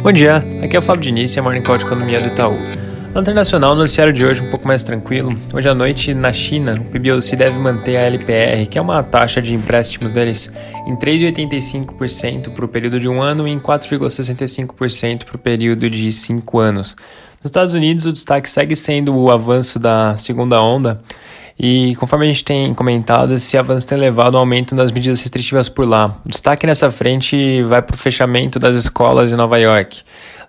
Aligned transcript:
Bom 0.00 0.12
dia, 0.12 0.36
aqui 0.62 0.76
é 0.76 0.78
o 0.78 0.82
Fábio 0.82 1.02
Diniz 1.02 1.34
e 1.34 1.40
a 1.40 1.42
Morning 1.42 1.60
Call 1.60 1.76
de 1.76 1.84
Economia 1.84 2.20
do 2.20 2.28
Itaú. 2.28 2.56
No 3.12 3.20
internacional, 3.20 3.72
o 3.72 3.74
noticiário 3.74 4.12
de 4.12 4.24
hoje 4.24 4.40
um 4.40 4.48
pouco 4.48 4.66
mais 4.66 4.84
tranquilo. 4.84 5.36
Hoje 5.52 5.68
à 5.68 5.74
noite, 5.74 6.14
na 6.14 6.32
China, 6.32 6.74
o 6.74 6.84
PBOC 6.84 7.34
deve 7.34 7.58
manter 7.58 7.96
a 7.96 8.02
LPR, 8.02 8.66
que 8.70 8.78
é 8.78 8.80
uma 8.80 9.02
taxa 9.02 9.42
de 9.42 9.56
empréstimos 9.56 10.12
deles, 10.12 10.52
em 10.86 10.94
3,85% 10.94 12.50
para 12.50 12.64
o 12.64 12.68
período 12.68 13.00
de 13.00 13.08
um 13.08 13.20
ano 13.20 13.48
e 13.48 13.50
em 13.50 13.58
4,65% 13.58 15.24
para 15.24 15.34
o 15.34 15.38
período 15.38 15.90
de 15.90 16.12
cinco 16.12 16.60
anos. 16.60 16.94
Nos 17.38 17.46
Estados 17.46 17.74
Unidos, 17.74 18.06
o 18.06 18.12
destaque 18.12 18.48
segue 18.48 18.76
sendo 18.76 19.16
o 19.16 19.32
avanço 19.32 19.80
da 19.80 20.16
segunda 20.16 20.62
onda, 20.62 21.02
e 21.58 21.96
conforme 21.96 22.26
a 22.26 22.28
gente 22.28 22.44
tem 22.44 22.72
comentado, 22.72 23.34
esse 23.34 23.58
avanço 23.58 23.86
tem 23.86 23.98
levado 23.98 24.36
ao 24.36 24.40
aumento 24.40 24.76
das 24.76 24.92
medidas 24.92 25.20
restritivas 25.20 25.68
por 25.68 25.88
lá. 25.88 26.16
O 26.24 26.28
destaque 26.28 26.66
nessa 26.66 26.90
frente 26.90 27.62
vai 27.64 27.82
para 27.82 27.94
o 27.94 27.98
fechamento 27.98 28.60
das 28.60 28.76
escolas 28.76 29.32
em 29.32 29.36
Nova 29.36 29.58
York. 29.58 30.02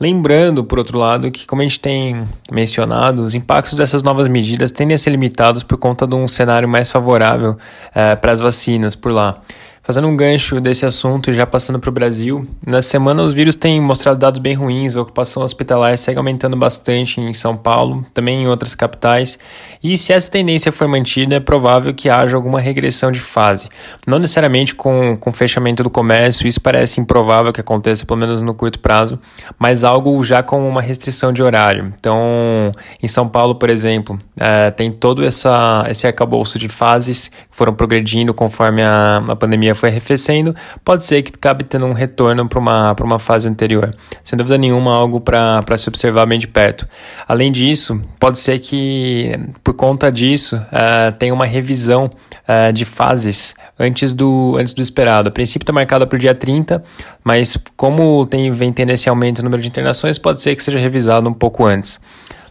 Lembrando, 0.00 0.64
por 0.64 0.78
outro 0.78 0.98
lado, 0.98 1.30
que, 1.30 1.46
como 1.46 1.62
a 1.62 1.64
gente 1.64 1.80
tem 1.80 2.26
mencionado, 2.50 3.22
os 3.22 3.34
impactos 3.34 3.74
dessas 3.74 4.02
novas 4.02 4.28
medidas 4.28 4.70
tendem 4.70 4.94
a 4.94 4.98
ser 4.98 5.10
limitados 5.10 5.62
por 5.62 5.78
conta 5.78 6.06
de 6.06 6.14
um 6.14 6.28
cenário 6.28 6.68
mais 6.68 6.90
favorável 6.90 7.56
eh, 7.94 8.14
para 8.16 8.32
as 8.32 8.40
vacinas 8.40 8.94
por 8.94 9.12
lá. 9.12 9.40
Fazendo 9.86 10.08
um 10.08 10.16
gancho 10.16 10.60
desse 10.60 10.84
assunto 10.84 11.30
e 11.30 11.32
já 11.32 11.46
passando 11.46 11.78
para 11.78 11.88
o 11.88 11.92
Brasil, 11.92 12.44
na 12.66 12.82
semana 12.82 13.22
os 13.22 13.32
vírus 13.32 13.54
têm 13.54 13.80
mostrado 13.80 14.18
dados 14.18 14.40
bem 14.40 14.52
ruins, 14.52 14.96
a 14.96 15.02
ocupação 15.02 15.44
hospitalar 15.44 15.96
segue 15.96 16.18
aumentando 16.18 16.56
bastante 16.56 17.20
em 17.20 17.32
São 17.32 17.56
Paulo, 17.56 18.04
também 18.12 18.42
em 18.42 18.48
outras 18.48 18.74
capitais, 18.74 19.38
e 19.80 19.96
se 19.96 20.12
essa 20.12 20.28
tendência 20.28 20.72
for 20.72 20.88
mantida, 20.88 21.36
é 21.36 21.38
provável 21.38 21.94
que 21.94 22.10
haja 22.10 22.34
alguma 22.34 22.58
regressão 22.58 23.12
de 23.12 23.20
fase. 23.20 23.68
Não 24.04 24.18
necessariamente 24.18 24.74
com, 24.74 25.16
com 25.16 25.32
fechamento 25.32 25.84
do 25.84 25.90
comércio, 25.90 26.48
isso 26.48 26.60
parece 26.60 27.00
improvável 27.00 27.52
que 27.52 27.60
aconteça, 27.60 28.04
pelo 28.04 28.18
menos 28.18 28.42
no 28.42 28.54
curto 28.54 28.80
prazo, 28.80 29.20
mas 29.56 29.84
algo 29.84 30.20
já 30.24 30.42
com 30.42 30.68
uma 30.68 30.82
restrição 30.82 31.32
de 31.32 31.44
horário. 31.44 31.94
Então, 31.96 32.72
em 33.00 33.06
São 33.06 33.28
Paulo, 33.28 33.54
por 33.54 33.70
exemplo, 33.70 34.18
é, 34.40 34.72
tem 34.72 34.90
todo 34.90 35.24
essa, 35.24 35.86
esse 35.88 36.08
arcabouço 36.08 36.58
de 36.58 36.68
fases 36.68 37.28
que 37.28 37.36
foram 37.56 37.72
progredindo 37.72 38.34
conforme 38.34 38.82
a, 38.82 39.22
a 39.28 39.36
pandemia 39.36 39.75
foi 39.76 39.90
arrefecendo, 39.90 40.54
pode 40.84 41.04
ser 41.04 41.22
que 41.22 41.32
acabe 41.34 41.64
tendo 41.64 41.86
um 41.86 41.92
retorno 41.92 42.48
para 42.48 42.58
uma, 42.58 42.96
uma 43.00 43.18
fase 43.18 43.48
anterior. 43.48 43.94
Sem 44.24 44.36
dúvida 44.36 44.58
nenhuma, 44.58 44.94
algo 44.94 45.20
para 45.20 45.78
se 45.78 45.88
observar 45.88 46.26
bem 46.26 46.38
de 46.38 46.48
perto. 46.48 46.88
Além 47.28 47.52
disso, 47.52 48.00
pode 48.18 48.38
ser 48.38 48.58
que, 48.58 49.38
por 49.62 49.74
conta 49.74 50.10
disso, 50.10 50.56
uh, 50.56 51.16
tenha 51.18 51.32
uma 51.32 51.46
revisão 51.46 52.06
uh, 52.06 52.72
de 52.72 52.84
fases 52.84 53.54
antes 53.78 54.12
do, 54.12 54.56
antes 54.58 54.72
do 54.72 54.82
esperado. 54.82 55.28
A 55.28 55.32
princípio 55.32 55.64
está 55.64 55.72
marcada 55.72 56.06
para 56.06 56.16
o 56.16 56.18
dia 56.18 56.34
30, 56.34 56.82
mas 57.22 57.56
como 57.76 58.26
tem, 58.26 58.50
vem 58.50 58.72
tendo 58.72 58.90
esse 58.90 59.08
aumento 59.08 59.38
no 59.38 59.44
número 59.44 59.62
de 59.62 59.68
internações, 59.68 60.18
pode 60.18 60.40
ser 60.40 60.56
que 60.56 60.62
seja 60.62 60.78
revisado 60.78 61.28
um 61.28 61.34
pouco 61.34 61.64
antes. 61.64 62.00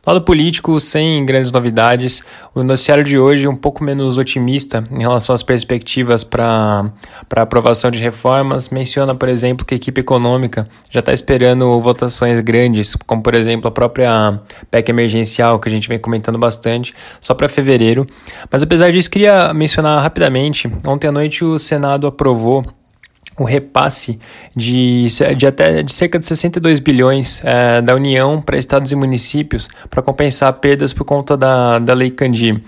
Lado 0.05 0.21
político, 0.21 0.79
sem 0.79 1.25
grandes 1.25 1.51
novidades, 1.51 2.21
o 2.53 2.61
noticiário 2.61 3.03
de 3.03 3.17
hoje 3.17 3.47
é 3.47 3.49
um 3.49 3.55
pouco 3.55 3.83
menos 3.83 4.19
otimista 4.19 4.83
em 4.91 4.99
relação 4.99 5.33
às 5.33 5.41
perspectivas 5.41 6.23
para 6.23 6.91
aprovação 7.35 7.89
de 7.89 7.97
reformas. 7.97 8.69
Menciona, 8.69 9.15
por 9.15 9.27
exemplo, 9.27 9.65
que 9.65 9.73
a 9.73 9.77
equipe 9.77 10.01
econômica 10.01 10.67
já 10.91 10.99
está 10.99 11.11
esperando 11.11 11.81
votações 11.81 12.39
grandes, 12.39 12.95
como 12.95 13.23
por 13.23 13.33
exemplo 13.33 13.67
a 13.67 13.71
própria 13.71 14.39
PEC 14.69 14.89
emergencial, 14.89 15.59
que 15.59 15.69
a 15.69 15.71
gente 15.71 15.89
vem 15.89 15.97
comentando 15.97 16.37
bastante, 16.37 16.93
só 17.19 17.33
para 17.33 17.49
fevereiro. 17.49 18.05
Mas 18.51 18.61
apesar 18.61 18.91
disso, 18.91 19.09
queria 19.09 19.55
mencionar 19.55 20.03
rapidamente: 20.03 20.71
ontem 20.85 21.07
à 21.07 21.11
noite 21.11 21.43
o 21.43 21.57
Senado 21.57 22.05
aprovou 22.05 22.63
o 23.37 23.43
repasse 23.43 24.19
de, 24.55 25.05
de 25.37 25.47
até 25.47 25.83
de 25.83 25.91
cerca 25.91 26.17
de 26.17 26.25
62 26.25 26.79
bilhões 26.79 27.41
é, 27.43 27.81
da 27.81 27.93
União 27.93 28.41
para 28.41 28.57
estados 28.57 28.91
e 28.91 28.95
municípios 28.95 29.67
para 29.89 30.01
compensar 30.01 30.53
perdas 30.53 30.93
por 30.93 31.03
conta 31.03 31.35
da, 31.35 31.79
da 31.79 31.93
Lei 31.93 32.11
Candir. 32.11 32.61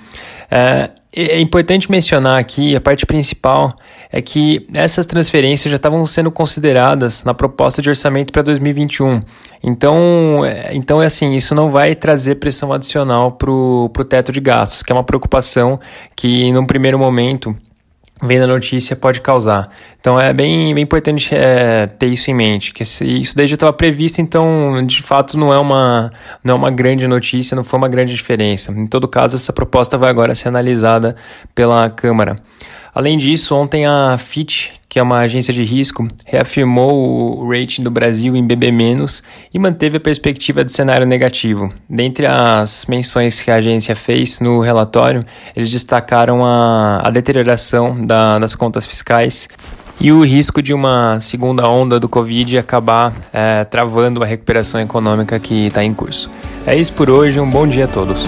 É, 0.51 0.91
é 1.13 1.39
importante 1.39 1.89
mencionar 1.89 2.39
aqui, 2.39 2.75
a 2.75 2.81
parte 2.81 3.05
principal 3.05 3.69
é 4.11 4.21
que 4.21 4.67
essas 4.73 5.05
transferências 5.05 5.69
já 5.69 5.77
estavam 5.77 6.05
sendo 6.05 6.31
consideradas 6.31 7.23
na 7.23 7.33
proposta 7.33 7.81
de 7.81 7.89
orçamento 7.89 8.31
para 8.31 8.41
2021. 8.41 9.21
Então, 9.63 10.45
é, 10.45 10.69
então 10.73 11.01
é 11.01 11.07
assim, 11.07 11.33
isso 11.33 11.55
não 11.55 11.71
vai 11.71 11.95
trazer 11.95 12.35
pressão 12.35 12.71
adicional 12.71 13.31
para 13.31 13.49
o 13.49 13.89
teto 14.07 14.31
de 14.31 14.39
gastos, 14.39 14.83
que 14.83 14.91
é 14.91 14.95
uma 14.95 15.03
preocupação 15.03 15.79
que, 16.15 16.51
num 16.51 16.65
primeiro 16.65 16.99
momento, 16.99 17.55
vendo 18.21 18.43
a 18.43 18.47
notícia 18.47 18.95
pode 18.95 19.21
causar. 19.21 19.69
Então 19.99 20.19
é 20.19 20.33
bem, 20.33 20.73
bem 20.73 20.83
importante 20.83 21.33
é, 21.35 21.87
ter 21.87 22.07
isso 22.07 22.31
em 22.31 22.33
mente, 22.33 22.73
que 22.73 22.83
isso 22.83 23.35
daí 23.35 23.47
já 23.47 23.55
estava 23.55 23.73
previsto, 23.73 24.21
então 24.21 24.85
de 24.85 25.01
fato 25.01 25.37
não 25.37 25.53
é, 25.53 25.59
uma, 25.59 26.11
não 26.43 26.55
é 26.55 26.57
uma 26.57 26.71
grande 26.71 27.07
notícia, 27.07 27.55
não 27.55 27.63
foi 27.63 27.77
uma 27.77 27.89
grande 27.89 28.13
diferença. 28.15 28.71
Em 28.71 28.87
todo 28.87 29.07
caso, 29.07 29.35
essa 29.35 29.53
proposta 29.53 29.97
vai 29.97 30.09
agora 30.09 30.33
ser 30.33 30.47
analisada 30.47 31.15
pela 31.53 31.89
Câmara. 31.89 32.37
Além 32.93 33.17
disso, 33.17 33.53
ontem 33.53 33.85
a 33.85 34.17
Fitch, 34.17 34.69
que 34.97 34.99
é 34.99 35.03
uma 35.03 35.19
agência 35.19 35.53
de 35.53 35.63
risco, 35.63 36.07
reafirmou 36.25 37.39
o 37.39 37.51
rating 37.51 37.83
do 37.83 37.91
Brasil 37.91 38.35
em 38.35 38.43
BB- 38.43 38.73
e 39.53 39.59
manteve 39.59 39.97
a 39.97 39.99
perspectiva 39.99 40.65
de 40.65 40.71
cenário 40.71 41.05
negativo. 41.05 41.71
Dentre 41.87 42.25
as 42.25 42.87
menções 42.87 43.39
que 43.43 43.51
a 43.51 43.57
agência 43.57 43.95
fez 43.95 44.39
no 44.39 44.59
relatório, 44.59 45.23
eles 45.55 45.69
destacaram 45.69 46.43
a, 46.43 47.01
a 47.03 47.11
deterioração 47.11 47.95
da, 48.07 48.39
das 48.39 48.55
contas 48.55 48.87
fiscais 48.87 49.47
e 50.01 50.11
o 50.11 50.25
risco 50.25 50.63
de 50.63 50.73
uma 50.73 51.19
segunda 51.19 51.69
onda 51.69 51.99
do 51.99 52.09
Covid 52.09 52.57
acabar 52.57 53.13
é, 53.31 53.65
travando 53.65 54.23
a 54.23 54.25
recuperação 54.25 54.81
econômica 54.81 55.39
que 55.39 55.67
está 55.67 55.83
em 55.83 55.93
curso. 55.93 56.27
É 56.65 56.75
isso 56.75 56.93
por 56.93 57.07
hoje, 57.07 57.39
um 57.39 57.47
bom 57.47 57.67
dia 57.67 57.85
a 57.85 57.87
todos. 57.87 58.25